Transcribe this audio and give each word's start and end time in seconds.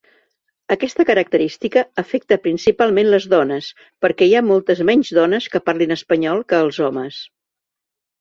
Aquesta 0.75 1.03
característica 1.09 1.81
afecta 2.03 2.37
principalment 2.45 3.09
les 3.15 3.27
dones 3.33 3.67
perquè 4.05 4.29
hi 4.29 4.33
ha 4.39 4.41
moltes 4.47 4.81
menys 4.91 5.13
dones 5.19 5.49
que 5.57 5.63
parlin 5.69 5.97
espanyol 5.97 6.43
que 6.53 6.63
els 6.69 6.81
homes. 6.87 7.21